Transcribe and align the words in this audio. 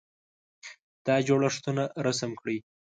دا 1.05 1.15
جوړښتونه 1.27 1.83
رسم 2.05 2.31
کړئ. 2.39 2.57